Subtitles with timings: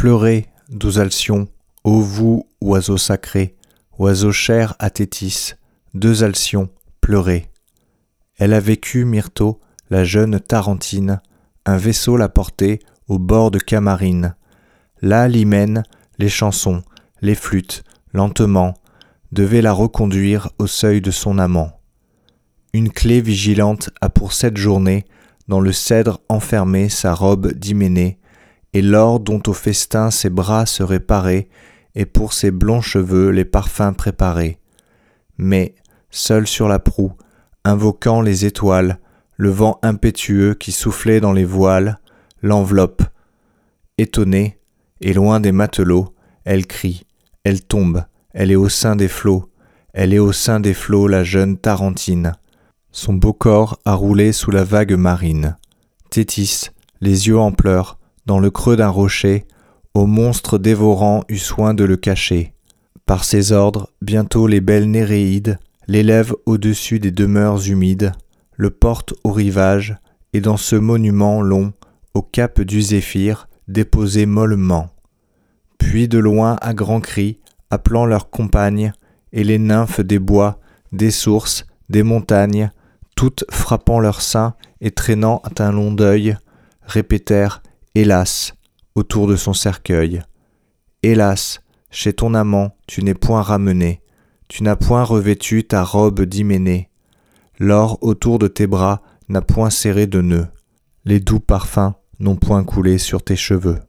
[0.00, 1.46] Pleurez, doux Alcyons,
[1.84, 3.54] ô vous, oiseaux sacrés,
[3.98, 5.52] oiseaux chers à Thétis,
[5.92, 6.70] deux Alcyons,
[7.02, 7.50] pleurez.
[8.38, 9.60] Elle a vécu, Myrto,
[9.90, 11.20] la jeune Tarentine,
[11.66, 14.36] un vaisseau l'a portée au bord de Camarine.
[15.02, 15.82] Là l'hymen,
[16.18, 16.82] les chansons,
[17.20, 18.72] les flûtes, lentement,
[19.32, 21.78] devaient la reconduire au seuil de son amant.
[22.72, 25.04] Une clé vigilante a pour cette journée
[25.46, 28.19] dans le cèdre enfermé sa robe d'hyménée,
[28.72, 31.48] et l'or dont au festin ses bras seraient parés,
[31.94, 34.58] et pour ses blonds cheveux les parfums préparés.
[35.38, 35.74] Mais,
[36.10, 37.12] seul sur la proue,
[37.64, 38.98] invoquant les étoiles,
[39.36, 41.98] le vent impétueux qui soufflait dans les voiles,
[42.42, 43.02] l'enveloppe.
[43.98, 44.58] Étonnée,
[45.00, 46.14] et loin des matelots,
[46.44, 47.06] elle crie,
[47.44, 49.50] elle tombe, elle est au sein des flots,
[49.92, 52.34] elle est au sein des flots la jeune Tarentine.
[52.92, 55.56] Son beau corps a roulé sous la vague marine.
[56.10, 56.68] Tétis,
[57.00, 57.98] les yeux en pleurs,
[58.30, 59.44] dans le creux d'un rocher,
[59.92, 62.54] au monstre dévorant eut soin de le cacher.
[63.04, 68.12] Par ses ordres, bientôt les belles Néréides l'élèvent au-dessus des demeures humides,
[68.52, 69.96] le portent au rivage,
[70.32, 71.72] et dans ce monument long,
[72.14, 74.90] au cap du Zéphyr, déposé mollement.
[75.78, 78.92] Puis de loin à grands cris, appelant leurs compagnes,
[79.32, 80.60] et les nymphes des bois,
[80.92, 82.70] des sources, des montagnes,
[83.16, 86.36] toutes frappant leur sein et traînant un long deuil,
[86.82, 87.60] répétèrent
[87.96, 88.54] Hélas,
[88.94, 90.22] autour de son cercueil.
[91.02, 91.60] Hélas,
[91.90, 94.00] chez ton amant tu n'es point ramené,
[94.46, 96.88] tu n'as point revêtu ta robe d'hyménée,
[97.58, 100.46] l'or autour de tes bras n'a point serré de nœuds,
[101.04, 103.80] les doux parfums n'ont point coulé sur tes cheveux.